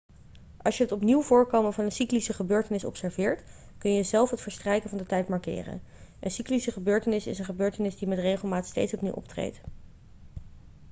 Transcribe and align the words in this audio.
als 0.57 0.77
je 0.77 0.83
het 0.83 0.91
opnieuw 0.91 1.21
voorkomen 1.21 1.73
van 1.73 1.85
een 1.85 1.91
cyclische 1.91 2.33
gebeurtenis 2.33 2.85
observeert 2.85 3.43
kun 3.77 3.91
je 3.93 4.03
zelf 4.03 4.29
het 4.29 4.41
verstrijken 4.41 4.89
van 4.89 4.97
de 4.97 5.05
tijd 5.05 5.27
markeren 5.27 5.81
een 6.19 6.31
cyclische 6.31 6.71
gebeurtenis 6.71 7.27
is 7.27 7.39
een 7.39 7.45
gebeurtenis 7.45 7.97
die 7.97 8.07
met 8.07 8.19
regelmaat 8.19 8.65
steeds 8.67 8.93
opnieuw 8.93 9.13
optreedt 9.13 9.61